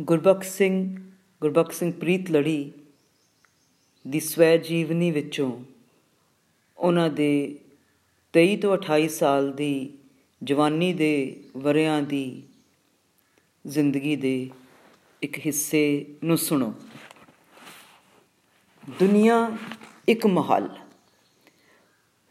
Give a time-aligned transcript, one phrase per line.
[0.00, 0.96] ਗੁਰਬਖਸ਼ ਸਿੰਘ
[1.40, 2.72] ਗੁਰਬਖਸ਼ ਸਿੰਘ ਪ੍ਰੀਤ ਲੜੀ
[4.08, 5.64] ਦੀ ਸਵੈ ਜੀਵਨੀ ਵਿੱਚੋਂ
[6.78, 7.58] ਉਹਨਾਂ ਦੇ
[8.38, 9.98] 23 ਤੋਂ 28 ਸਾਲ ਦੀ
[10.42, 12.42] ਜਵਾਨੀ ਦੇ ਵਰਿਆਂ ਦੀ
[13.66, 14.50] ਜ਼ਿੰਦਗੀ ਦੇ
[15.22, 16.74] ਇੱਕ ਹਿੱਸੇ ਨੂੰ ਸੁਣੋ।
[18.98, 19.56] ਦੁਨੀਆ
[20.08, 20.68] ਇੱਕ ਮਹਲ।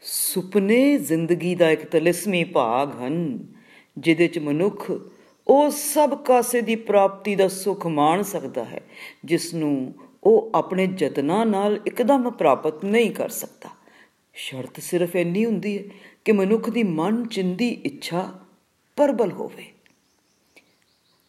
[0.02, 3.46] ਸੁਪਨੇ ਜ਼ਿੰਦਗੀ ਦਾ ਇੱਕ ਤਲਸਮੀ ਭਾਗ ਹਨ,
[3.98, 4.92] ਜਿਹਦੇ ਚ ਮਨੁੱਖ
[5.50, 8.80] ਉਹ ਸਭ ਕਾਸੇ ਦੀ ਪ੍ਰਾਪਤੀ ਦਾ ਸੁਖ ਮਾਣ ਸਕਦਾ ਹੈ,
[9.24, 9.94] ਜਿਸ ਨੂੰ
[10.24, 13.70] ਉਹ ਆਪਣੇ ਯਤਨਾਂ ਨਾਲ ਇੱਕਦਮ ਪ੍ਰਾਪਤ ਨਹੀਂ ਕਰ ਸਕਦਾ।
[14.34, 15.82] ਸ਼ਰਤ ਸਿਰਫ ਇੰਨੀ ਹੁੰਦੀ ਹੈ
[16.24, 18.22] ਕਿ ਮਨੁੱਖ ਦੀ ਮਨ ਚਿੰਦੀ ਇੱਛਾ
[18.96, 19.64] ਪਰਬਲ ਹੋਵੇ।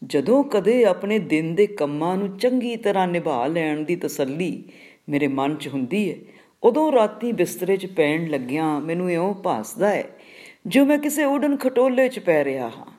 [0.01, 4.63] ਜਦੋਂ ਕਦੇ ਆਪਣੇ ਦਿਨ ਦੇ ਕੰਮਾਂ ਨੂੰ ਚੰਗੀ ਤਰ੍ਹਾਂ ਨਿਭਾ ਲੈਣ ਦੀ ਤਸੱਲੀ
[5.09, 6.17] ਮੇਰੇ ਮਨ 'ਚ ਹੁੰਦੀ ਹੈ,
[6.63, 10.09] ਉਦੋਂ ਰਾਤੀ ਬਿਸਤਰੇ 'ਚ ਪੈਣ ਲੱਗਿਆਂ ਮੈਨੂੰ ਇਉਂ ਭਾਸਦਾ ਹੈ,
[10.67, 12.90] ਜੋ ਮੈਂ ਕਿਸੇ ਉਡਨ ਖਟੋਲੇ 'ਚ ਪੈ ਰਿਹਾ ਹਾਂ।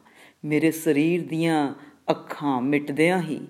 [0.45, 1.75] ਮੇਰੇ ਸਰੀਰ ਦੀਆਂ
[2.11, 3.41] ਅੱਖਾਂ ਮਿਟਦਿਆਂ ਹੀ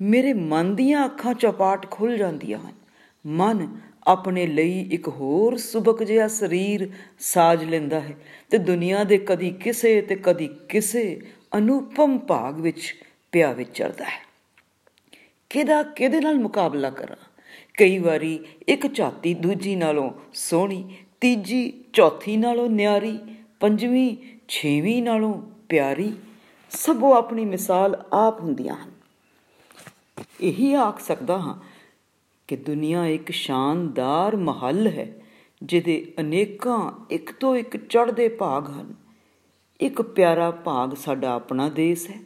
[0.00, 2.72] ਮੇਰੇ ਮਨ ਦੀਆਂ ਅੱਖਾਂ ਚਪਾਟ ਖੁੱਲ ਜਾਂਦੀਆਂ ਹਨ।
[3.26, 6.90] ਮਨ ਆਪਣੇ ਲਈ ਇੱਕ ਹੋਰ ਸੁਬਕ ਜਿਹਾ ਸਰੀਰ
[7.20, 8.16] ਸਾਜ ਲੈਂਦਾ ਹੈ
[8.50, 11.20] ਤੇ ਦੁਨੀਆ ਦੇ ਕਦੀ ਕਿਸੇ ਤੇ ਕਦੀ ਕਿਸੇ
[11.56, 12.94] ਅਨੂਪਮ ਭਾਗ ਵਿੱਚ
[13.32, 14.26] ਪਿਆ ਵਿਚਰਦਾ ਹੈ।
[15.50, 17.16] ਕਿਹਦਾ ਕਿਹਦੇ ਨਾਲ ਮੁਕਾਬਲਾ ਕਰਾਂ?
[17.78, 23.18] ਕਈ ਵਾਰੀ ਇੱਕ ਝਾਤੀ ਦੂਜੀ ਨਾਲੋਂ ਸੋਹਣੀ, ਤੀਜੀ, ਚੌਥੀ ਨਾਲੋਂ ਨਿਆਰੀ,
[23.60, 24.16] ਪੰਜਵੀਂ,
[24.48, 26.12] ਛੇਵੀਂ ਨਾਲੋਂ ਪਿਆਰੀ
[26.72, 28.90] ਸਭੋ ਆਪਣੀ ਮਿਸਾਲ ਆਪ ਹੁੰਦੀਆਂ ਹਨ।
[30.40, 31.54] ਇਹੀ ਆਖ ਸਕਦਾ ਹਾਂ
[32.48, 35.14] ਕਿ ਦੁਨੀਆ ਇੱਕ ਸ਼ਾਨਦਾਰ ਮਹੱਲ ਹੈ,
[35.62, 38.94] ਜਿਹਦੇ ਅਨੇਕਾਂ ਇੱਕ ਤੋਂ ਇੱਕ ਚੜ੍ਹਦੇ ਭਾਗ ਹਨ।
[39.80, 42.20] ਇੱਕ ਪਿਆਰਾ ਭਾਗ ਸਾਡਾ ਆਪਣਾ ਦੇਸ਼ ਹੈ।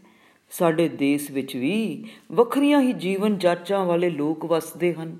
[0.50, 5.19] ਸਾਡੇ ਦੇਸ਼ ਵਿੱਚ ਵੀ ਵੱਖਰੀਆਂ ਹੀ ਜੀਵਨ ਜਾਚਾਂ ਵਾਲੇ ਲੋਕ ਵਸਦੇ ਹਨ।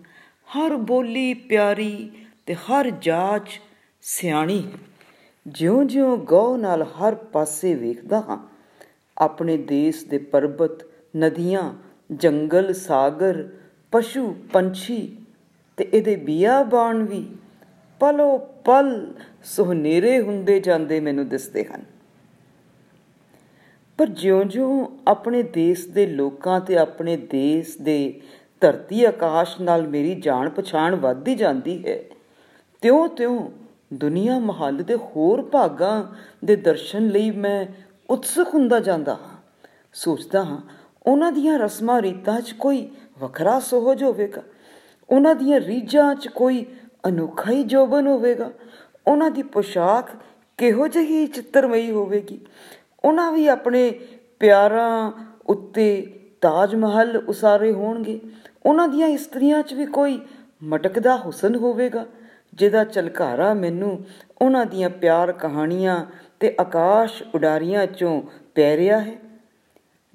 [0.56, 2.10] ਹਰ ਬੋਲੀ ਪਿਆਰੀ
[2.47, 3.60] ਤੇ ਹਰ ਜਾਚ
[4.02, 4.72] ਸਿਆਣੀ ਹੈ।
[5.47, 8.56] ਜਿਉਂ-ਜਿਉਂ ਗਉ ਨਾਲ ਹਰ ਪਾਸੇ ਵੇਖਦਾ ਹਾਂ
[9.19, 10.86] ਆਪਣੇ ਦੇਸ਼ ਦੇ ਪਰਬਤ,
[11.17, 11.72] ਨਦੀਆਂ,
[12.12, 13.48] ਜੰਗਲ, ਸਾਗਰ,
[13.92, 15.17] ਪਸ਼ੂ, ਪੰਛੀ
[15.77, 17.27] ਤੇ ਇਹਦੇ ਬੀਆਬਾਨ ਵੀ
[18.00, 21.84] ਪਲੋ ਪਲ ਸੁਹਨੇਰੇ ਹੁੰਦੇ ਜਾਂਦੇ ਮੈਨੂੰ ਦਿਸਦੇ ਹਨ।
[23.99, 28.21] ਪਰ ਜਿਉਂ-ਜਿਉਂ ਆਪਣੇ ਦੇਸ਼ ਦੇ ਲੋਕਾਂ ਤੇ ਆਪਣੇ ਦੇਸ਼ ਦੇ
[28.60, 32.03] ਧਰਤੀ ਆਕਾਸ਼ ਨਾਲ ਮੇਰੀ ਜਾਣ ਪਛਾਣ ਵੱਧਦੀ ਜਾਂਦੀ ਹੈ,
[32.83, 33.50] ਤਿਉਂ-ਤਿਉਂ
[33.94, 36.04] ਦੁਨੀਆ ਮਹੱਲ ਦੇ ਹੋਰ ਭਾਗਾਂ
[36.44, 37.66] ਦੇ ਦਰਸ਼ਨ ਲਈ ਮੈਂ
[38.11, 39.37] ਉਤਸੁਕ ਹੁੰਦਾ ਜਾਂਦਾ ਹਾਂ।
[39.93, 40.59] ਸੋਚਦਾ ਹਾਂ,
[41.06, 44.43] ਉਹਨਾਂ ਦੀਆਂ ਰਸਮਾਂ ਰੀਤਾਂ 'ਚ ਕੋਈ ਵੱਖਰਾ ਸੋਹਜ ਹੋਵੇਗਾ
[45.11, 46.66] ਉਹਨਾਂ ਦੀਆਂ ਰੀਝਾਂ 'ਚ ਕੋਈ
[47.09, 48.50] ਅਨੋਖਾ ਹੀ ਜੋਬਨ ਹੋਵੇਗਾ।
[49.06, 50.09] ਉਹਨਾਂ ਦੀ ਪੋਸ਼ਾਕ
[50.59, 52.41] ਕਿਹੋ ਜਿਹੀ ਚਿੱਤਰਮਈ ਹੋਵੇਗੀ।
[53.05, 53.91] ਉਹਨਾਂ ਵੀ ਆਪਣੇ
[54.41, 55.12] ਪਿਆਰਾਂ
[55.47, 58.21] ਉੱਤੇ ਤਾਜ ਮਹਲ ਉਸਾਰੇ ਹੋਣਗੇ।
[58.66, 60.21] ਉਹਨਾਂ ਦੀਆਂ ਇਸਤਰੀਆਂ 'ਚ ਵੀ ਕੋਈ
[60.62, 62.06] ਮਟਕਦਾ ਹੁਸਨ ਹੋਵੇਗਾ,
[62.55, 64.05] ਜਿਹਦਾ ਚਲਕਾਰਾ ਮੈਨੂੰ
[64.43, 66.06] ਉਹਨਾਂ ਦੀਆਂ ਪਿਆਰ ਕਹਾਣੀਆਂ
[66.41, 68.22] ਤੇ ਆਕਾਸ਼ ਉਡਾਰੀਆਂ 'ਚੋਂ
[68.54, 69.14] ਪੈ ਰਿਹਾ ਹੈ।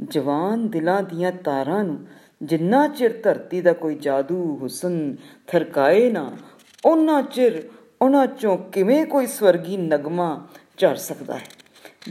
[0.03, 2.07] ਜਵਾਨ ਦਿਲਾਂ ਦੀਆਂ ਤਾਰਾਂ ਨੂੰ
[2.43, 5.15] ਜਿੰਨਾ ਚਿਰ ਧਰਤੀ ਦਾ ਕੋਈ ਜਾਦੂ ਹੁਸਨ
[5.47, 6.37] ਥਰਕਾਏ ਨਾ
[6.85, 7.69] ਉਹਨਾਂ ਚਿਰ
[8.01, 11.43] ਉਹਨਾਂ 'ਚੋਂ ਕਿਵੇਂ ਕੋਈ ਸਵਰਗੀ ਨਗਮਾ ਝੜ ਸਕਦਾ ਹੈ।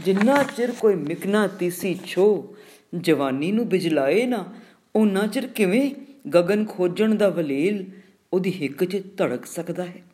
[0.05, 2.57] ਜਿੰਨਾ ਚਿਰ ਕੋਈ ਮਿਕਨਾ ਤੀਸੀ ਛੋ
[2.97, 4.45] ਜਵਾਨੀ ਨੂੰ ਬਿਜਲਾਏ ਨਾ
[4.97, 5.91] ਉਹਨਾਂ ਚਿਰ ਕਿਵੇਂ
[6.31, 7.85] ਗगन ਖੋਜਣ ਦਾ ਵਲੇਲ
[8.33, 10.10] ਉਹਦੀ ਹਿੱਕ 'ਚ ਧੜਕ ਸਕਦਾ ਹੈ।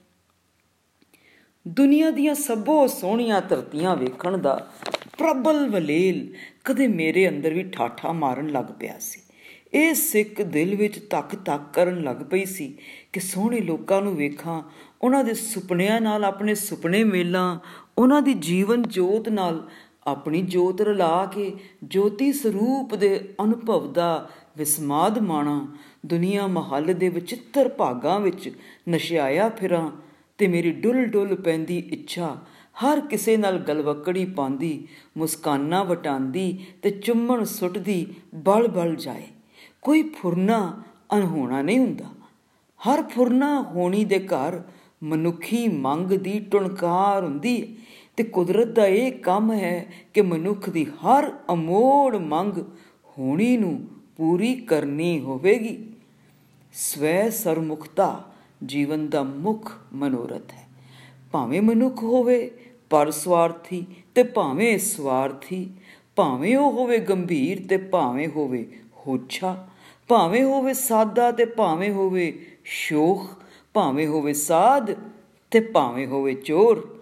[1.68, 4.70] ਦੁਨੀਆ ਦੀਆਂ ਸਭੋ ਸੋਹਣੀਆਂ ਧਰਤੀਆਂ ਵੇਖਣ ਦਾ
[5.18, 6.34] ਪ੍ਰਬਲ ਵਲੇਲ
[6.64, 9.20] ਕਦੇ ਮੇਰੇ ਅੰਦਰ ਵੀ ਠਾਠਾ ਮਾਰਨ ਲੱਗ ਪਿਆ ਸੀ।
[9.74, 12.78] ਇਹ ਸਿੱਖ ਦਿਲ ਵਿੱਚ ਤੱਕ ਤੱਕ ਕਰਨ ਲੱਗ ਪਈ ਸੀ
[13.12, 14.62] ਕਿ ਸੋਹਣੇ ਲੋਕਾਂ ਨੂੰ ਵੇਖਾਂ,
[15.02, 17.58] ਉਹਨਾਂ ਦੇ ਸੁਪਨਿਆਂ ਨਾਲ ਆਪਣੇ ਸੁਪਨੇ ਮੇਲਾਂ,
[17.98, 19.68] ਉਹਨਾਂ ਦੀ ਜੀਵਨ ਜੋਤ ਨਾਲ
[20.06, 21.52] ਆਪਣੀ ਜੋਤ ਰਲਾ ਕੇ
[21.84, 25.76] ਜੋਤੀ ਸਰੂਪ ਦੇ ਅਨੁਭਵ ਦਾ ਵਿਸਮਾਦ ਮਾਣਾ,
[26.06, 28.50] ਦੁਨੀਆ ਮਹੱਲ ਦੇ ਵਿਚਿੱਤਰ ਭਾਗਾਂ ਵਿੱਚ
[28.88, 29.90] ਨਸ਼ਿਆਇਆ ਫਿਰਾਂ
[30.38, 32.38] ਤੇ ਮੇਰੀ ਡੁੱਲ ਡੁੱਲ ਪੈਂਦੀ ਇੱਛਾ,
[32.84, 34.88] ਹਰ ਕਿਸੇ ਨਾਲ ਗਲਵਕੜੀ ਪਾਉਂਦੀ,
[35.18, 39.22] ਮੁਸਕਾਨਾਂ ਵਟਾਂਦੀ ਤੇ ਚੁੰਮਣ ਸੁੱਟਦੀ ਬਲ ਬਲ ਜਾਏ।
[39.82, 40.82] ਕੋਈ ਫੁਰਨਾ
[41.14, 42.04] ਅਨਹੋਣਾ ਨਹੀਂ ਹੁੰਦਾ।
[42.80, 44.62] ਹਰ ਫੁਰਨਾ ਹੋਣੀ ਦੇ ਘਰ
[45.02, 47.82] ਮਨੁੱਖੀ ਮੰਗ ਦੀ ਟੁਣਕਾਰ ਹੁੰਦੀ ਹੈ
[48.16, 52.58] ਤੇ ਕੁਦਰਤ ਦਾ ਇਹ ਕੰਮ ਹੈ ਕਿ ਮਨੁੱਖ ਦੀ ਹਰ ਅਮੋੜ ਮੰਗ
[53.18, 55.90] ਹੋਣੀ ਨੂੰ ਪੂਰੀ ਕਰਨੀ ਹੋਵੇਗੀ।
[56.72, 58.32] ਸਵੈ ਸਰਮੁਖਤਾ
[58.64, 60.66] ਜੀਵਨ ਦਾ ਮੁੱਖ ਮਨੋਰਥ ਹੈ।
[61.32, 62.50] ਭਾਵੇਂ ਮਨੁੱਖ ਹੋਵੇ
[62.90, 65.70] ਪਰ ਸਵਾਰਥੀ ਤੇ ਭਾਵੇਂ ਸਵਾਰਥੀ,
[66.16, 68.66] ਭਾਵੇਂ ਉਹ ਹੋਵੇ ਗੰਭੀਰ ਤੇ ਭਾਵੇਂ ਹੋਵੇ
[69.06, 69.66] ਹੋਛਾ,
[70.08, 73.26] ਭਾਵੇਂ ਹੋਵੇ ਸਾਦਾ ਤੇ ਭਾਵੇਂ ਹੋਵੇ ਸ਼ੋਖ,
[73.74, 74.92] ਭਾਵੇਂ ਹੋਵੇ ਸਾਧ
[75.50, 76.98] ਤੇ ਭਾਵੇਂ ਹੋਵੇ ਚੋਰ,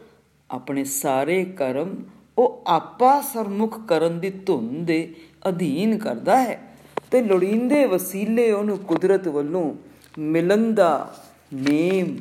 [0.50, 2.04] ਆਪਣੇ ਸਾਰੇ ਕਰਮ
[2.38, 5.14] ਉਹ ਆਪਾ ਸਰਮੁਖ ਕਰਨ ਦੀ ਧੁਨ ਦੇ
[5.48, 6.76] ਅਧੀਨ ਕਰਦਾ ਹੈ
[7.10, 9.74] ਤੇ ਲੋੜੀਂਦੇ ਵਸੀਲੇ ਉਹਨੂੰ ਕੁਦਰਤ ਵੱਲੋਂ
[10.18, 11.14] ਮਿਲਣ ਦਾ
[11.54, 12.16] ਨੇਮ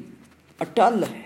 [0.62, 1.22] ਅਟਲ ਹੈ।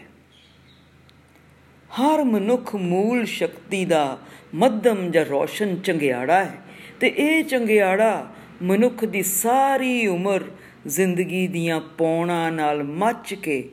[1.90, 4.18] ਹਰ ਮਨੁੱਖ ਮੂਲ ਸ਼ਕਤੀ ਦਾ
[4.56, 6.58] ਮੱਧਮ ਜਾਂ ਰੋਸ਼ਨ ਚੰਗਿਆੜਾ ਹੈ
[7.00, 10.44] ਤੇ ਇਹ ਚੰਗਿਆੜਾ ਮਨੁੱਖ ਦੀ ਸਾਰੀ ਉਮਰ
[10.88, 13.70] ਜ਼ਿੰਦਗੀ ਦੀਆਂ ਪੌਣਾ ਨਾਲ ਮੱਚ ਕੇ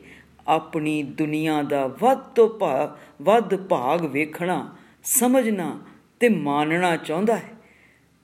[0.47, 2.49] ਆਪਣੀ ਦੁਨੀਆ ਦਾ ਵੱਧ ਤੋਂ
[3.21, 5.79] ਵੱਧ ਭਾਗ ਵੇਖਣਾ, ਸਮਝਣਾ
[6.19, 7.49] ਤੇ ਮਾਨਣਾ ਚਾਹੁੰਦਾ ਹੈ।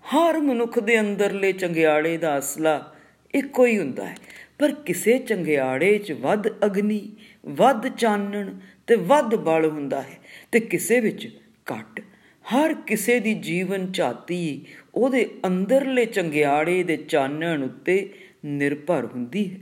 [0.04, 2.94] ਹਰ ਮਨੁੱਖ ਦੇ ਅੰਦਰਲੇ ਚੰਗਿਆੜੇ ਦਾ ਅਸਲਾ
[3.36, 4.16] ਇੱਕੋ ਹੀ ਹੁੰਦਾ ਹੈ।
[4.62, 7.12] ਪਰ ਕਿਸੇ ਚੰਗਿਆੜੇ 'ਚ ਵੱਧ ਅਗਨੀ,
[7.46, 8.50] ਵੱਧ ਚਾਨਣ
[8.88, 10.18] ਤੇ ਵੱਧ ਬਲ ਹੁੰਦਾ ਹੈ
[10.52, 11.28] ਤੇ ਕਿਸੇ ਵਿੱਚ
[11.72, 12.02] ਘੱਟ।
[12.46, 14.66] ਹਰ ਕਿਸੇ ਦੀ ਜੀਵਨ ਝਾਤੀ
[14.96, 18.14] ਉਹਦੇ ਅੰਦਰਲੇ ਚੰਗਿਆੜੇ ਦੇ ਚਾਨਣ ਉੱਤੇ
[18.46, 19.58] ਨਿਰਭਰ ਹੁੰਦੀ ਹੈ।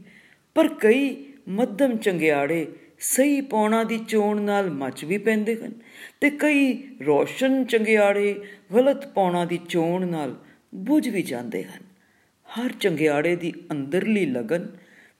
[0.55, 1.15] ਪਰ ਕਈ
[1.49, 2.65] ਮੱਧਮ ਚੰਗਿਆੜੇ
[2.99, 5.73] ਸਹੀ ਪੌਣਾ ਦੀ ਚੋਣ ਨਾਲ ਮੱਚ ਵੀ ਪੈਂਦੇ ਹਨ
[6.21, 6.73] ਤੇ ਕਈ
[7.05, 8.41] ਰੋਸ਼ਨ ਚੰਗਿਆੜੇ
[8.75, 10.35] ਗਲਤ ਪੌਣਾ ਦੀ ਚੋਣ ਨਾਲ
[10.75, 11.89] ਬੁਝ ਵੀ ਜਾਂਦੇ ਹਨ।
[12.47, 14.67] ਹਰ ਚੰਗਿਆੜੇ ਦੀ ਅੰਦਰਲੀ ਲਗਨ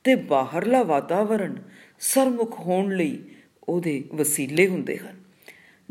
[0.04, 1.56] ਤੇ ਬਾਹਰਲਾ ਵਾਤਾਵਰਣ
[2.00, 3.24] ਸਰਮੁਖ ਹੋਣ ਲਈ
[3.64, 5.20] ਉਹਦੇ ਵਸੀਲੇ ਹੁੰਦੇ ਹਨ।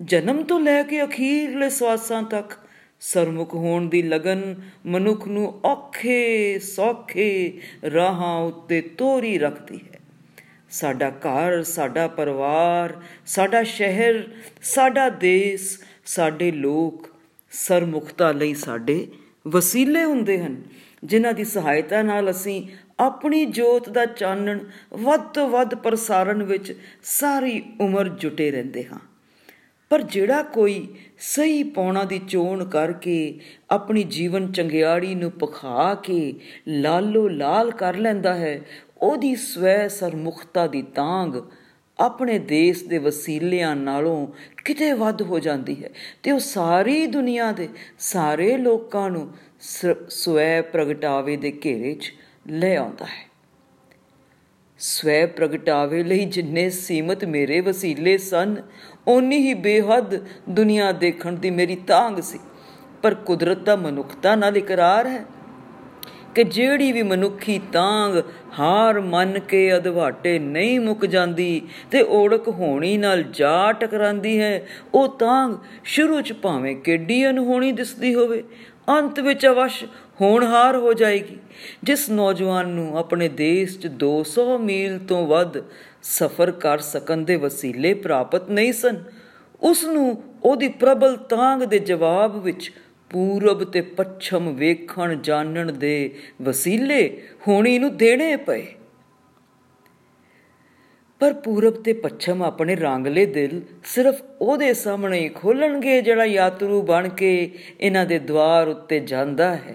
[0.01, 2.53] ਜਨਮ ਤੋਂ ਲੈ ਕੇ ਅਖੀਰਲੇ ਸਵਾਸਾਂ ਤੱਕ
[3.01, 4.55] ਸਰਮੁਖ ਹੋਣ ਦੀ ਲਗਨ
[4.87, 7.61] ਮਨੁੱਖ ਨੂੰ ਔਖੇ ਸੌਖੇ
[7.95, 9.99] ਰਾਹਾਂ ਉੱਤੇ ਤੋਰੀ ਰੱਖਦੀ ਹੈ।
[10.71, 14.29] ਸਾਡਾ ਘਰ, ਸਾਡਾ ਪਰਿਵਾਰ, ਸਾਡਾ ਸ਼ਹਿਰ,
[14.63, 17.09] ਸਾਡਾ ਦੇਸ਼, ਸਾਡੇ ਲੋਕ
[17.51, 19.07] ਸਰਮੁਖਤਾ ਲਈ ਸਾਡੇ
[19.49, 20.63] ਵਸੀਲੇ ਹੁੰਦੇ ਹਨ।
[21.05, 22.67] ਜਿਨ੍ਹਾਂ ਦੀ ਸਹਾਇਤਾ ਨਾਲ ਅਸੀਂ
[23.01, 24.59] ਆਪਣੀ ਜੋਤ ਦਾ ਚਾਨਣ
[24.93, 28.99] ਵੱਧ ਤੋਂ ਵੱਧ ਪ੍ਰਸਾਰਣ ਵਿੱਚ ਸਾਰੀ ਉਮਰ ਜੁਟੇ ਰਹਿੰਦੇ ਹਾਂ।
[29.91, 33.41] ਪਰ ਜਿਹੜਾ ਕੋਈ ਸਹੀ ਪੌਣਾ ਦੀ ਚੋਣ ਕਰਕੇ
[33.71, 36.35] ਆਪਣੀ ਜੀਵਨ ਚੰਗਿਆੜੀ ਨੂੰ ਪਖਾ ਕੇ
[36.69, 38.61] ਲਾਲੋ ਲਾਲ ਕਰ ਲੈਂਦਾ ਹੈ,
[38.99, 41.31] ਉਹਦੀ ਸਵੈ ਸਰਮੁਖਤਾ ਦੀ ਤਾਂਗ
[42.01, 44.27] ਆਪਣੇ ਦੇਸ਼ ਦੇ ਵਸੀਲਿਆਂ ਨਾਲੋਂ
[44.65, 45.91] ਕਿਤੇ ਵੱਧ ਹੋ ਜਾਂਦੀ ਹੈ
[46.23, 47.69] ਤੇ ਉਹ ਸਾਰੀ ਦੁਨੀਆ ਦੇ
[47.99, 49.31] ਸਾਰੇ ਲੋਕਾਂ ਨੂੰ
[49.61, 52.13] ਸਵੈ ਪ੍ਰਗਟਾਵੇ ਦੇ ਘੇਰੇ 'ਚ
[52.49, 53.29] ਲੈ ਆਉਂਦਾ ਹੈ।
[54.79, 58.57] ਸਵੈ ਪ੍ਰਗਟਾਵੇ ਲਈ ਜਿੰਨੇ ਸੀਮਤ ਮੇਰੇ ਵਸੀਲੇ ਸਨ,
[59.09, 62.39] ਓਨੀ ਹੀ ਬੇਹੱਦ ਦੁਨੀਆ ਦੇਖਣ ਦੀ ਮੇਰੀ ਤਾਂਗ ਸੀ।
[63.03, 65.25] ਪਰ ਕੁਦਰਤ ਦਾ ਮਨੁੱਖਤਾ ਨਾਲ ਇਕਰਾਰ ਹੈ
[66.35, 68.23] ਕਿ ਜਿਹੜੀ ਵੀ ਮਨੁੱਖੀ ਤਾਂਗ
[68.59, 75.19] ਹਾਰ ਮੰਨ ਕੇ ਅਧਵਾਟੇ ਨਹੀਂ ਮੁੱਕ ਜਾਂਦੀ ਤੇ ਓੜਕ ਹੋਣੀ ਨਾਲ ਜਾ ਟਕਰਾਂਦੀ ਹੈ, ਉਹ
[75.19, 75.53] ਤਾਂਗ
[75.85, 78.45] ਸ਼ੁਰੂ ਚ ਭਾਵੇਂ ਕਿੱਡੀ ਅਨਹੋਣੀ ਦਿਸਦੀ ਹੋਵੇ
[78.89, 79.85] ਅੰਤ ਵਿੱਚ ਅਵਸ਼
[80.21, 81.37] ਹੋਣਹਾਰ ਹੋ ਜਾਏਗੀ।
[81.85, 85.59] ਜਿਸ ਨੌਜਵਾਨ ਨੂੰ ਆਪਣੇ ਦੇਸ਼ 'ਚ 200 ਮੀਲ ਤੋਂ ਵੱਧ
[86.03, 89.03] ਸਫ਼ਰ ਕਰ ਸਕਣ ਦੇ ਵਸੀਲੇ ਪ੍ਰਾਪਤ ਨਹੀਂ ਸਨ,
[89.63, 92.73] ਉਸ ਨੂੰ ਉਹਦੀ ਪ੍ਰਬਲ ਤਾਂਗ ਦੇ ਜਵਾਬ ਵਿੱਚ
[93.11, 98.67] ਪੂਰਬ ਤੇ ਪੱਛਮ ਵੇਖਣ ਜਾਣਨ ਦੇ ਵਸੀਲੇ ਹੋਣੀ ਨੂੰ ਦੇਣੇ ਪਏ।
[101.21, 107.09] ਪਰ ਪੂਰਬ ਤੇ ਪੱਛਮ ਆਪਣੇ ਰੰਗਲੇ ਦਿਲ ਸਿਰਫ ਉਹਦੇ ਸਾਹਮਣੇ ਹੀ ਖੋਲਣਗੇ ਜਿਹੜਾ ਯਾਤਰੂ ਬਣ
[107.09, 107.31] ਕੇ
[107.81, 109.75] ਇਹਨਾਂ ਦੇ ਦਵਾਰ ਉੱਤੇ ਜਾਂਦਾ ਹੈ,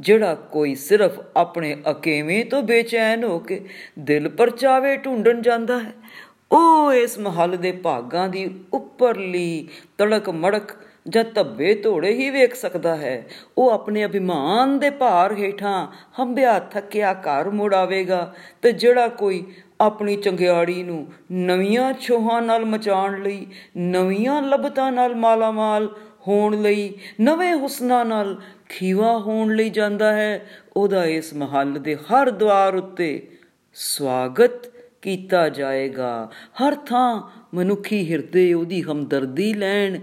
[0.00, 3.60] ਜਿਹੜਾ ਕੋਈ ਸਿਰਫ ਆਪਣੇ ਅਕੇਵੇਂ ਤੋਂ ਬੇਚੈਨ ਹੋ ਕੇ
[3.98, 5.92] ਦਿਲ ਪਰਚਾਵੇ ਢੂੰਡਣ ਜਾਂਦਾ ਹੈ।
[6.52, 9.68] ਉਹ ਇਸ ਮਹੱਲ ਦੇ ਭਾਗਾਂ ਦੀ ਉੱਪਰਲੀ
[9.98, 10.74] ਤੜਕ ਮੜਕ
[11.08, 13.26] ਜਾਂ ਧੱਬੇ ਧੋੜੇ ਹੀ ਵੇਖ ਸਕਦਾ ਹੈ।
[13.58, 15.86] ਉਹ ਆਪਣੇ ਅਭਿਮਾਨ ਦੇ ਭਾਰ ਹੇਠਾਂ
[16.20, 19.44] ਹੰਬਿਆ ਥੱਕਿਆ ਘਰ ਮੁੜ ਆਵੇਗਾ ਤੇ ਜਿਹੜਾ ਕੋਈ
[19.80, 23.46] ਆਪਣੀ ਚੰਗਿਆੜੀ ਨੂੰ ਨਵੀਆਂ ਛੋਹਾਂ ਨਾਲ ਮਚਾਉਣ ਲਈ,
[23.76, 25.96] ਨਵੀਆਂ ਲਬਤਾਂ ਨਾਲ ਮਾਲਾਮਾਲ
[26.28, 30.46] ਹੋਣ ਲਈ, ਨਵੇਂ ਹੁਸਨਾ ਨਾਲ ਖੀਵਾ ਹੋਣ ਲਈ ਜਾਂਦਾ ਹੈ।
[30.76, 33.30] ਉਹਦਾ ਇਸ ਮਹੱਲ ਦੇ ਹਰ ਦਵਾਰ ਉੱਤੇ
[33.74, 34.72] ਸਵਾਗਤ
[35.02, 40.00] ਕੀਤਾ ਜਾਏਗਾ। ਹਰ ਥਾਂ ਮਨੁੱਖੀ ਹਿਰਦੇ ਉਹਦੀ ਹਮਦਰਦੀ ਲੈਣ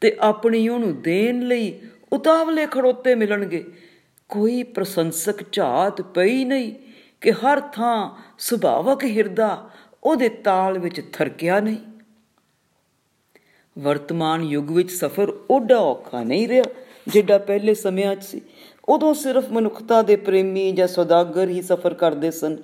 [0.00, 1.78] ਤੇ ਆਪਣੀ ਉਹਨੂੰ ਦੇਣ ਲਈ
[2.12, 3.64] ਉਤਾਵਲੇ ਖੜੋਤੇ ਮਿਲਣਗੇ।
[4.28, 6.72] ਕੋਈ ਪ੍ਰਸ਼ੰਸਕ ਝਾਤ ਪਈ ਨਹੀਂ।
[7.20, 9.70] ਕਿ ਹਰ ਥਾਂ ਸੁਭਾਵਕ ਹਿਰਦਾ
[10.04, 11.76] ਉਹਦੇ ਤਾਲ ਵਿੱਚ ਥਰਕਿਆ ਨਹੀਂ।
[13.78, 16.64] ਵਰਤਮਾਨ ਯੁੱਗ ਵਿੱਚ ਸਫ਼ਰ ਓਡਾ ਔਖਾ ਨਹੀਂ ਰਿਹਾ,
[17.08, 18.40] ਜਿੱਡਾ ਪਹਿਲੇ ਸਮਿਆਂ 'ਚ ਸੀ।
[18.88, 22.56] ਉਦੋਂ ਸਿਰਫ ਮਨੁੱਖਤਾ ਦੇ ਪ੍ਰੇਮੀ ਜਾਂ ਸੌਦਾਗਰ ਹੀ ਸਫ਼ਰ ਕਰਦੇ ਸਨ।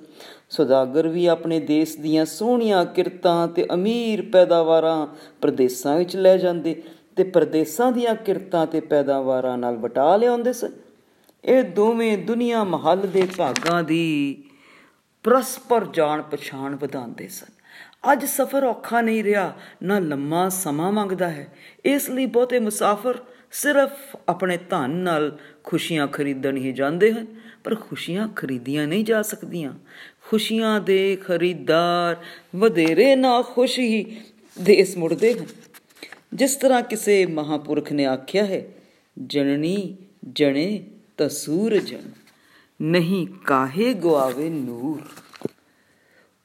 [0.49, 5.07] ਸੌਦਾਗਰ ਵੀ ਆਪਣੇ ਦੇਸ਼ ਦੀਆਂ ਸੋਹਣੀਆਂ ਕਿਰਤਾਂ ਤੇ ਅਮੀਰ ਪੈਦਾਵਾਰਾਂ
[5.41, 6.83] ਪ੍ਰਦੇਸ਼ਾਂ ਵਿੱਚ ਲੈ ਜਾਂਦੇ
[7.15, 10.71] ਤੇ ਪ੍ਰਦੇਸ਼ਾਂ ਦੀਆਂ ਕਿਰਤਾਂ ਤੇ ਪੈਦਾਵਾਰਾਂ ਨਾਲ ਵਟਾ ਲਿਆਉਂਦੇ ਸਨ।
[11.45, 14.43] ਇਹ ਦੋਵੇਂ ਦੁਨੀਆ ਮਹੱਲ ਦੇ ਭਾਗਾਂ ਦੀ
[15.25, 17.45] ਪਰਸਪਰ ਜਾਣ ਪਛਾਣ ਵਧਾਉਂਦੇ ਸਨ।
[18.11, 19.53] ਅੱਜ ਸਫ਼ਰ ਔਖਾ ਨਹੀਂ ਰਿਹਾ,
[19.83, 21.47] ਨਾ ਲੰਮਾ ਸਮਾਂ ਮੰਗਦਾ ਹੈ।
[21.85, 23.17] ਇਸ ਲਈ ਬਹੁਤੇ ਮੁਸਾਫਰ
[23.51, 23.91] ਸਿਰਫ
[24.29, 27.25] ਆਪਣੇ ਧਨ ਨਾਲ ਖੁਸ਼ੀਆਂ ਖਰੀਦਣ ਹੀ ਜਾਂਦੇ ਹਨ,
[27.63, 29.73] ਪਰ ਖੁਸ਼ੀਆਂ ਖਰੀਦੀਆਂ ਨਹੀਂ ਜਾ ਸਕਦੀਆਂ।
[30.29, 32.15] ਖੁਸ਼ੀਆਂ ਦੇ ਖਰੀਦਦਾਰ
[32.55, 34.17] ਵਧੇਰੇ ਨਾ ਖੁਸ਼ ਹੀ
[34.61, 35.45] ਦੇਸ ਮੁੜਦੇ ਹਨ।
[36.33, 38.65] ਜਿਸ ਤਰ੍ਹਾਂ ਕਿਸੇ ਮਹਾਪੁਰਖ ਨੇ ਆਖਿਆ ਹੈ
[39.25, 39.97] ਜਨਨੀ
[40.33, 42.24] ਜਣੇ ਤਸੂਰ ਜਨ
[42.81, 45.01] ਨਹੀਂ ਕਾਹੇ ਗਵਾਵੇ ਨੂਰ।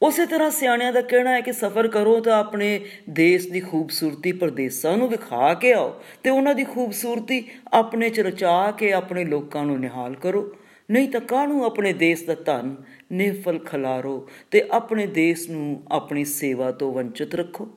[0.02, 4.96] ਉਸੇ ਤਰ੍ਹਾਂ ਸਿਆਣਿਆਂ ਦਾ ਕਹਿਣਾ ਹੈ ਕਿ ਸਫ਼ਰ ਕਰੋ ਤਾਂ ਆਪਣੇ ਦੇਸ਼ ਦੀ ਖੂਬਸੂਰਤੀ ਪ੍ਰਦੇਸ਼ਾਂ
[4.96, 9.80] ਨੂੰ ਵਿਖਾ ਕੇ ਆਓ ਤੇ ਉਹਨਾਂ ਦੀ ਖੂਬਸੂਰਤੀ ਆਪਣੇ ਚ ਰਚਾ ਕੇ ਆਪਣੇ ਲੋਕਾਂ ਨੂੰ
[9.80, 10.56] ਨਿਹਾਲ ਕਰੋ।
[10.90, 12.76] ਨਹੀਂ ਤਾਂ ਕਾਹਨੂੰ ਆਪਣੇ ਦੇਸ਼ ਦਾ ਧਨ
[13.12, 17.68] ਨਿਫਲ ਖਲਾਰੋ ਤੇ ਆਪਣੇ ਦੇਸ਼ ਨੂੰ ਆਪਣੀ ਸੇਵਾ ਤੋਂ ਵੰਚਿਤ ਰੱਖੋ।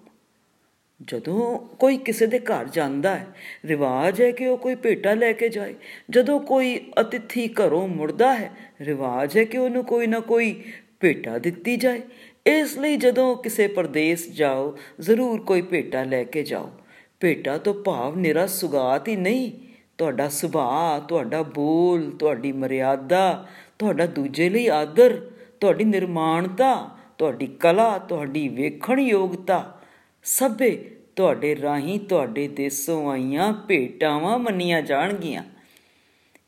[1.08, 3.28] ਜਦੋਂ ਕੋਈ ਕਿਸੇ ਦੇ ਘਰ ਜਾਂਦਾ ਹੈ,
[3.66, 5.76] ਰਿਵਾਜ ਹੈ ਕਿ ਉਹ ਕੋਈ ਭੇਟਾ ਲੈ ਕੇ ਜਾਏ।
[6.10, 10.64] ਜਦੋਂ ਕੋਈ ਅਤਿਥੀ ਘਰੋਂ ਮੁੜਦਾ ਹੈ, ਰਿਵਾਜ ਹੈ ਕਿ ਉਹਨੂੰ ਕੋਈ ਨਾ ਕੋਈ
[11.00, 12.02] ਭੇਟਾ ਦਿੱਤੀ ਜਾਏ।
[12.46, 16.72] ਇਸ ਲਈ ਜਦੋਂ ਕਿਸੇ ਪਰਦੇਸ ਜਾਓ, ਜ਼ਰੂਰ ਕੋਈ ਭੇਟਾ ਲੈ ਕੇ ਜਾਓ।
[17.20, 19.52] ਭੇਟਾ ਤੋਂ ਭਾਵ ਨਿਰਾ ਸੁਗਾਤ ਹੀ ਨਹੀਂ।
[19.98, 23.48] ਤੁਹਾਡਾ ਸੁਭਾਅ, ਤੁਹਾਡਾ ਬੋਲ, ਤੁਹਾਡੀ ਮਰਿਆਦਾ,
[23.80, 29.82] ਤੁਹਾਡਾ ਦੂਜੇ ਲਈ ਆਦਰ, ਤੁਹਾਡੀ ਨਿਰਮਾਣਤਾ, ਤੁਹਾਡੀ ਕਲਾ, ਤੁਹਾਡੀ ਵੇਖਣ ਯੋਗਤਾ,
[30.24, 35.44] ਸਭੇ ਤੁਹਾਡੇ ਰਾਹੀਂ ਤੁਹਾਡੇ ਦੇਸੋਂ ਆਈਆਂ ਭੇਟਾਵਾਂ ਮੰਨੀਆਂ ਜਾਣਗੀਆਂ।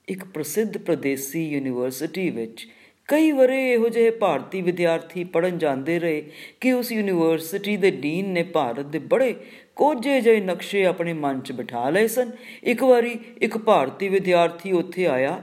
[0.09, 2.67] ਇੱਕ ਪ੍ਰਸਿੱਧ ਪ੍ਰਦੇਸੀ ਯੂਨੀਵਰਸਿਟੀ ਵਿੱਚ
[3.09, 6.23] ਕਈ ਵਰੇ ਇਹੋ ਜਿਹੇ ਭਾਰਤੀ ਵਿਦਿਆਰਥੀ ਪੜਨ ਜਾਂਦੇ ਰਹੇ
[6.61, 9.33] ਕਿ ਉਸ ਯੂਨੀਵਰਸਿਟੀ ਦੇ ਡੀਨ ਨੇ ਭਾਰਤ ਦੇ ਬੜੇ
[9.75, 12.31] ਕੋਝੇ ਜਿਹੇ ਨਕਸ਼ੇ ਆਪਣੇ ਮਨ 'ਚ ਬਿਠਾ ਲਏ ਸਨ।
[12.63, 15.41] ਇੱਕ ਵਾਰੀ ਇੱਕ ਭਾਰਤੀ ਵਿਦਿਆਰਥੀ ਉੱਥੇ ਆਇਆ,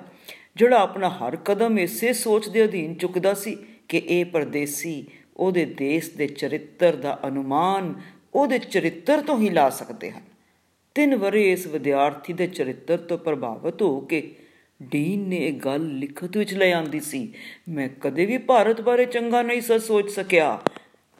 [0.56, 3.56] ਜਿਹੜਾ ਆਪਣਾ ਹਰ ਕਦਮ ਇਸੇ ਸੋਚ ਦੇ ਅਧੀਨ ਚੁੱਕਦਾ ਸੀ
[3.88, 5.04] ਕਿ ਇਹ ਪਰਦੇਸੀ
[5.36, 7.94] ਉਹਦੇ ਦੇਸ਼ ਦੇ ਚਰਿੱਤਰ ਦਾ ਅਨੁਮਾਨ
[8.34, 10.22] ਉਹਦੇ ਚਰਿੱਤਰ ਤੋਂ ਹੀ ਲਾ ਸਕਦੇ ਹਨ।
[10.94, 14.34] ਤਿੰਨ ਵਰੇ ਇਸ ਵਿਦਿਆਰਥੀ ਦੇ ਚਰਿੱਤਰ ਤੋਂ ਪ੍ਰਭਾਵਿਤ ਹੋ ਕੇ
[14.82, 17.32] ਡੀਨ ਨੇ ਇਹ ਗੱਲ ਲਿਖਤ ਵਿੱਚ ਲੈ ਆਂਦੀ ਸੀ,
[17.68, 20.60] ਮੈਂ ਕਦੇ ਵੀ ਭਾਰਤ ਬਾਰੇ ਚੰਗਾ ਨਹੀਂ ਸੋਚ ਸਕਿਆ।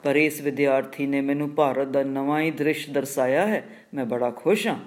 [0.02, 4.66] ਪਰ ਇਸ ਵਿਦਿਆਰਥੀ ਨੇ ਮੈਨੂੰ ਭਾਰਤ ਦਾ ਨਵਾਂ ਹੀ ਦ੍ਰਿਸ਼ ਦਰਸਾਇਆ ਹੈ। ਮੈਂ ਬੜਾ ਖੁਸ਼
[4.66, 4.78] ਹਾਂ।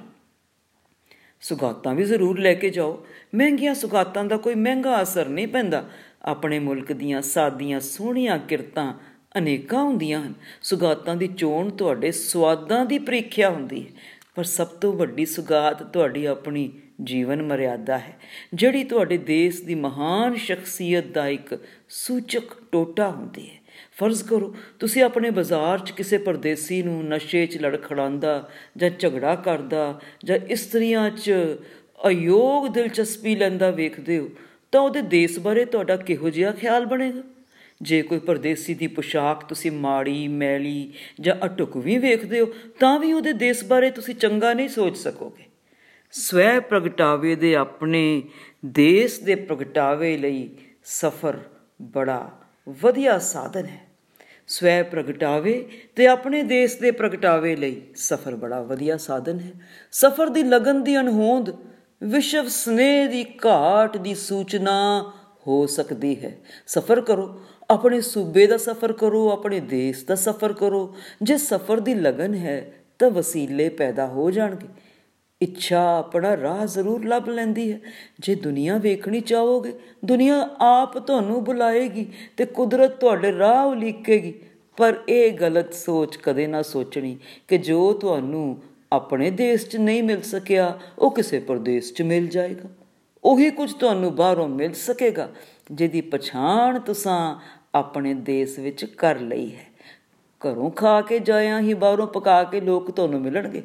[1.42, 3.06] ਸੁਗਾਤਾਂ ਵੀ ਜ਼ਰੂਰ ਲੈ ਕੇ ਜਾਓ।
[3.36, 5.90] ਮਹਿੰਗੀਆਂ ਸੁਗਾਤਾਂ ਦਾ ਕੋਈ ਮਹਿੰਗਾ ਅਸਰ ਨਹੀਂ ਪੈਂਦਾ।
[6.22, 8.94] ਆਪਣੇ ਮੁਲਕ ਦੀਆਂ ਸਾਦੀਆਂ ਸੋਹਣੀਆਂ ਕਿਰਤਾਂ
[9.38, 13.92] ਅਨੇਕਾਂ ਹੁੰਦੀਆਂ ਹਨ। ਸੁਗਾਤਾਂ ਦੀ ਚੋਣ ਤੁਹਾਡੇ ਸਵਾਦਾਂ ਦੀ ਪ੍ਰੀਖਿਆ ਹੁੰਦੀ ਹੈ।
[14.36, 16.72] ਪਰ ਸਭ ਤੋਂ ਵੱਡੀ ਸੁਗਾਤ ਤੁਹਾਡੀ ਆਪਣੀ
[17.04, 18.14] ਜੀਵਨ ਮਰਿਆਦਾ ਹੈ,
[18.54, 23.56] ਜਿਹੜੀ ਤੁਹਾਡੇ ਦੇਸ਼ ਦੀ ਮਹਾਨ ਸ਼ਖਸੀਅਤ ਦਾ ਇੱਕ ਸੂਚਕ ਟੋਟਾ ਹੁੰਦੀ ਹੈ।
[23.98, 30.00] ਫਰਜ਼ ਕਰੋ, ਤੁਸੀਂ ਆਪਣੇ ਬਾਜ਼ਾਰ 'ਚ ਕਿਸੇ ਪਰਦੇਸੀ ਨੂੰ ਨਸ਼ੇ 'ਚ ਲੜਖੜਾਉਂਦਾ ਜਾਂ ਝਗੜਾ ਕਰਦਾ
[30.26, 31.34] ਜਾਂ ਇਸਤਰੀਆਂ 'ਚ
[32.08, 34.30] ਅਯੋਗ ਦਿਲਚਸਪੀ ਲੈਂਦਾ ਵੇਖਦੇ ਹੋ,
[34.72, 37.22] ਤਾਂ ਉਹਦੇ ਦੇਸ਼ ਬਾਰੇ ਤੁਹਾਡਾ ਕਿਹੋ ਜਿਹਾ ਖਿਆਲ ਬਣੇਗਾ?
[37.82, 42.46] ਜੇ ਕੋਈ ਪਰਦੇਸੀ ਦੀ ਪੋਸ਼ਾਕ ਤੁਸੀਂ ਮਾੜੀ, ਮੈਲੀ ਜਾਂ ਅਟੁਕਵੀਂ ਵੇਖਦੇ ਹੋ,
[42.80, 45.44] ਤਾਂ ਵੀ ਉਹਦੇ ਦੇਸ਼ ਬਾਰੇ ਤੁਸੀਂ ਚੰਗਾ ਨਹੀਂ ਸੋਚ ਸਕੋਗੇ।
[46.12, 48.24] ਸਵੈ ਪ੍ਰਗਟਾਵੇ ਦੇ ਆਪਣੇ
[48.66, 50.50] ਦੇਸ਼ ਦੇ ਪ੍ਰਗਟਾਵੇ ਲਈ
[50.86, 51.40] ਸਫ਼ਰ
[51.82, 52.32] ਬੜਾ
[52.70, 53.86] ਵਧੀਆ ਸਾਧਨ ਹੈ।
[54.48, 59.52] ਸਵੈ ਪ੍ਰਗਟਾਵੇ ਤੇ ਆਪਣੇ ਦੇਸ਼ ਦੇ ਪ੍ਰਗਟਾਵੇ ਲਈ ਸਫ਼ਰ ਬੜਾ ਵਧੀਆ ਸਾਧਨ ਹੈ।
[59.92, 61.50] ਸਫ਼ਰ ਦੀ ਲਗਨ ਦੀ ਅਨਹੋਂਦ
[62.04, 65.12] ਵਿਸ਼ਵ ਸਨੇਹ ਦੀ ਘਾਟ ਦੀ ਸੂਚਨਾ
[65.48, 70.96] ਹੋ ਸਕਦੀ ਹੈ। ਸਫ਼ਰ ਕਰੋ ਆਪਣੇ ਸੂਬੇ ਦਾ ਸਫ਼ਰ ਕਰੋ, ਆਪਣੇ ਦੇਸ਼ ਦਾ ਸਫ਼ਰ ਕਰੋ।
[71.22, 74.68] ਜੇ ਸਫ਼ਰ ਦੀ ਲਗਨ ਹੈ, ਤਾਂ ਵਸੀਲੇ ਪੈਦਾ ਹੋ ਜਾਣਗੇ।
[75.42, 77.80] ਇੱਛਾ ਆਪਣਾ ਰਾਹ ਜ਼ਰੂਰ ਲੱਭ ਲੈਂਦੀ ਹੈ।
[78.20, 79.74] ਜੇ ਦੁਨੀਆ ਵੇਖਣੀ ਚਾਹੋਗੇ,
[80.06, 84.34] ਦੁਨੀਆ ਆਪ ਤੁਹਾਨੂੰ ਬੁਲਾਏਗੀ ਤੇ ਕੁਦਰਤ ਤੁਹਾਡੇ ਰਾਹ ਉਲੀਕੇਗੀ।
[84.78, 87.18] ਪਰ ਇਹ ਗਲਤ ਸੋਚ ਕਦੇ ਨਾ ਸੋਚਣੀ
[87.48, 88.58] ਕਿ ਜੋ ਤੁਹਾਨੂੰ
[88.94, 92.70] ਆਪਣੇ ਦੇਸ਼ 'ਚ ਨਹੀਂ ਮਿਲ ਸਕਿਆ, ਉਹ ਕਿਸੇ ਪ੍ਰਦੇਸ਼ 'ਚ ਮਿਲ ਜਾਏਗਾ।
[93.24, 95.30] ਉਹੀ ਕੁਝ ਤੁਹਾਨੂੰ ਬਾਹਰੋਂ ਮਿਲ ਸਕੇਗਾ,
[95.72, 97.36] ਜਿਹਦੀ ਪਛਾਣ ਤੁਸੀਂ
[97.76, 99.66] ਆਪਣੇ ਦੇਸ਼ ਵਿੱਚ ਕਰ ਲਈ ਹੈ।
[100.24, 103.64] ਘਰੋਂ ਖਾ ਕੇ ਜਾਇਆ ਹੀ ਬਾਹਰੋਂ ਪਕਾ ਕੇ ਲੋਕ ਤੁਹਾਨੂੰ ਮਿਲਣਗੇ।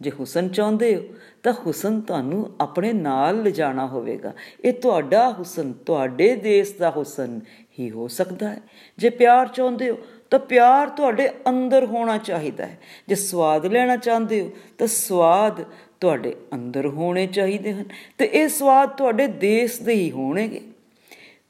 [0.00, 1.02] ਜੇ ਹੁਸਨ ਚਾਹੁੰਦੇ ਹੋ,
[1.42, 4.32] ਤਾਂ ਹੁਸਨ ਤੁਹਾਨੂੰ ਆਪਣੇ ਨਾਲ ਲਿਜਾਣਾ ਹੋਵੇਗਾ।
[4.64, 7.40] ਇਹ ਤੁਹਾਡਾ ਹੁਸਨ, ਤੁਹਾਡੇ ਦੇਸ਼ ਦਾ ਹੁਸਨ
[7.78, 8.60] ਹੀ ਹੋ ਸਕਦਾ ਹੈ।
[8.98, 9.98] ਜੇ ਪਿਆਰ ਚਾਹੁੰਦੇ ਹੋ,
[10.30, 12.78] ਤਾਂ ਪਿਆਰ ਤੁਹਾਡੇ ਅੰਦਰ ਹੋਣਾ ਚਾਹੀਦਾ ਹੈ।
[13.08, 15.64] ਜੇ ਸਵਾਦ ਲੈਣਾ ਚਾਹੁੰਦੇ ਹੋ, ਤਾਂ ਸਵਾਦ
[16.00, 17.84] ਤੁਹਾਡੇ ਅੰਦਰ ਹੋਣੇ ਚਾਹੀਦੇ ਹਨ
[18.18, 20.60] ਤੇ ਇਹ ਸਵਾਦ ਤੁਹਾਡੇ ਦੇਸ਼ ਦੇ ਹੀ ਹੋਣਗੇ।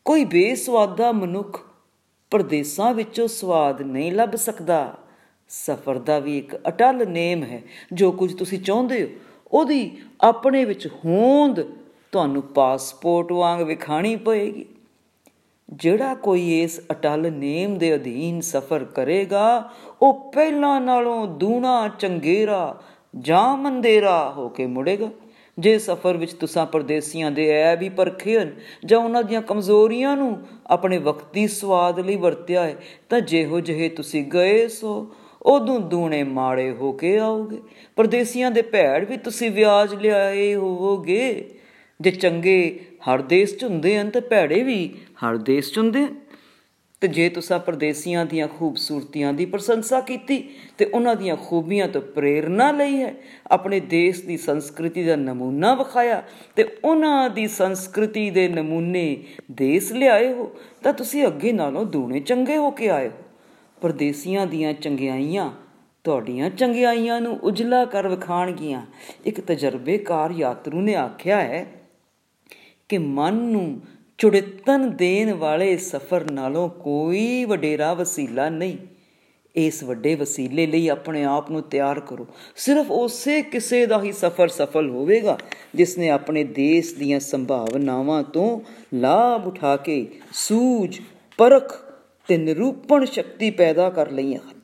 [0.04, 1.69] ਕੋਈ ਬੇਸਵਾਦਾ ਮਨੁੱਖ
[2.30, 4.94] ਪਰਦੇਸਾਂ ਵਿੱਚੋਂ ਸਵਾਦ ਨਹੀਂ ਲੱਭ ਸਕਦਾ।
[5.48, 9.08] ਸਫ਼ਰ ਦਾ ਵੀ ਇੱਕ ਅਟਲ ਨੇਮ ਹੈ। ਜੋ ਕੁਝ ਤੁਸੀਂ ਚਾਹੁੰਦੇ ਹੋ,
[9.52, 11.62] ਉਹਦੀ ਆਪਣੇ ਵਿੱਚ ਹੋਂਦ
[12.12, 14.66] ਤੁਹਾਨੂੰ ਪਾਸਪੋਰਟ ਵਾਂਗ ਵਿਖਾਣੀ ਪਏਗੀ।
[15.72, 19.70] ਜਿਹੜਾ ਕੋਈ ਇਸ ਅਟਲ ਨੇਮ ਦੇ ਅਧੀਨ ਸਫ਼ਰ ਕਰੇਗਾ,
[20.02, 22.82] ਉਹ ਪਹਿਲਾਂ ਨਾਲੋਂ ਦੂਣਾ ਚੰਗੇਰਾ
[23.18, 25.08] ਜਾਂ ਮੰਦੇਰਾ ਹੋ ਕੇ ਮੁੜੇਗਾ।
[25.58, 28.50] ਜੇ ਸਫ਼ਰ ਵਿੱਚ ਤੁਸੀਂ ਪਰਦੇਸੀਆਂ ਦੇ ਐਬ ਹੀ ਪਰਖੇ ਹਨ,
[28.84, 32.76] ਜਾਂ ਉਹਨਾਂ ਦੀਆਂ ਕਮਜ਼ੋਰੀਆਂ ਨੂੰ ਆਪਣੇ ਵਕਤੀ ਸਵਾਦ ਲਈ ਵਰਤਿਆ ਹੈ,
[33.08, 37.58] ਤਾਂ ਜਿਹੋ ਜਿਹੇ ਤੁਸੀਂ ਗਏ ਸੋ, ਉਦੋਂ ਦੂਣੇ ਮਾੜੇ ਹੋ ਕੇ ਆਓਗੇ।
[37.96, 41.50] ਪਰਦੇਸੀਆਂ ਦੇ ਭੈੜ ਵੀ ਤੁਸੀਂ ਵਿਆਜ ਲਿਆਏ ਹੋਵੋਗੇ।
[42.00, 42.80] ਜੇ ਚੰਗੇ
[43.10, 46.06] ਹਰ ਦੇਸ਼ ਚ ਹੁੰਦੇ ਹਨ, ਤੇ ਭੈੜੇ ਵੀ ਹਰ ਦੇਸ਼ ਚ ਹੁੰਦੇ
[47.00, 52.72] ਤੇ ਜੇ ਤੁਸੀਂ ਪਰਦੇਸੀਆਂ ਦੀਆਂ ਖੂਬਸੂਰਤੀਆਂ ਦੀ ਪ੍ਰਸ਼ੰਸਾ ਕੀਤੀ, ਤੇ ਉਹਨਾਂ ਦੀਆਂ ਖੂਬੀਆਂ ਤੋਂ ਪ੍ਰੇਰਣਾ
[52.72, 53.14] ਲਈ ਹੈ।
[53.50, 56.22] ਆਪਣੇ ਦੇਸ਼ ਦੀ ਸੰਸਕ੍ਰਿਤੀ ਦਾ ਨਮੂਨਾ ਵਿਖਾਇਆ
[56.56, 60.50] ਤੇ ਉਹਨਾਂ ਦੀ ਸੰਸਕ੍ਰਿਤੀ ਦੇ ਨਮੂਨੇ ਦੇਸ਼ ਲਿਆਏ ਹੋ,
[60.82, 63.12] ਤਾਂ ਤੁਸੀਂ ਅੱਗੇ ਨਾਲੋਂ ਦੂਣੇ ਚੰਗੇ ਹੋ ਕੇ ਆਏ ਹੋ।
[63.80, 65.50] ਪਰਦੇਸੀਆਂ ਦੀਆਂ ਚੰਗਿਆਈਆਂ
[66.04, 68.82] ਤੁਹਾਡੀਆਂ ਚੰਗਿਆਈਆਂ ਨੂੰ ਉਜਲਾ ਕਰ ਵਿਖਾਣਗੀਆਂ।
[69.24, 71.66] ਇੱਕ ਤਜਰਬੇਕਾਰ ਯਾਤਰੂ ਨੇ ਆਖਿਆ ਹੈ
[72.88, 73.80] ਕਿ ਮਨ ਨੂੰ
[74.20, 78.76] ਚੁੜਤਨ ਦੇਣ ਵਾਲੇ ਸਫ਼ਰ ਨਾਲੋਂ ਕੋਈ ਵਡੇਰਾ ਵਸੀਲਾ ਨਹੀਂ।
[79.56, 84.48] ਇਸ ਵੱਡੇ ਵਸੀਲੇ ਲਈ ਆਪਣੇ ਆਪ ਨੂੰ ਤਿਆਰ ਕਰੋ। ਸਿਰਫ ਉਸੇ ਕਿਸੇ ਦਾ ਹੀ ਸਫ਼ਰ
[84.48, 85.38] ਸਫਲ ਹੋਵੇਗਾ
[85.74, 88.60] ਜਿਸ ਨੇ ਆਪਣੇ ਦੇਸ਼ ਦੀਆਂ ਸੰਭਾਵਨਾਵਾਂ ਤੋਂ
[88.94, 91.00] ਲਾਭ ਉਠਾ ਕੇ ਸੂਝ,
[91.36, 91.92] ਪਰਖ
[92.28, 94.60] ਤੇ ਨਿਰੂਪਣ ਸ਼ਕਤੀ ਪੈਦਾ ਕਰ ਲਈਆਂ ਹਨ।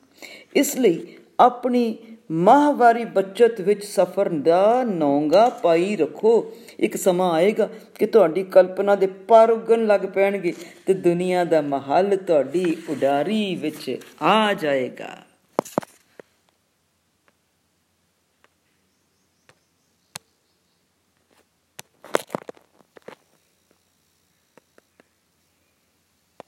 [0.55, 1.07] ਇਸ ਲਈ
[1.39, 1.95] ਆਪਣੀ
[2.31, 7.69] ਮਾਹਵਾਰੀ ਬਚਤ ਵਿੱਚ ਸਫ਼ਰ ਦਾ ਨੌਂਗਾ ਪਾਈ ਰੱਖੋ। ਇੱਕ ਸਮਾਂ ਆਏਗਾ
[7.99, 10.53] ਕਿ ਤੁਹਾਡੀ ਕਲਪਨਾ ਦੇ ਪਰ ਉੱਗਣ ਲੱਗ ਪੈਣਗੇ
[10.85, 15.26] ਤੇ ਦੁਨੀਆ ਦਾ ਮਹੱਲ ਤੁਹਾਡੀ ਉਡਾਰੀ ਵਿੱਚ ਆ ਜਾਏਗਾ।